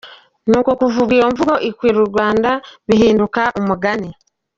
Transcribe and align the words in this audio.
Nuko 0.49 0.69
kuva 0.79 0.97
ubwo 1.01 1.13
iyo 1.17 1.27
mvugo 1.33 1.53
ikwira 1.69 1.97
u 2.03 2.07
Rwanda 2.11 2.51
bihinduka 2.87 3.41
umugani. 3.59 4.09